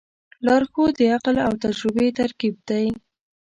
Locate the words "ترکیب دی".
2.19-2.85